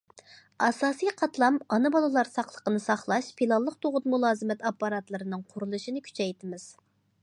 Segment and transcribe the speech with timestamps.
[0.67, 6.69] ئاساسىي قاتلام ئانا- بالىلار ساقلىقىنى ساقلاش، پىلانلىق تۇغۇت مۇلازىمەت ئاپپاراتلىرىنىڭ قۇرۇلۇشىنى كۈچەيتىمىز.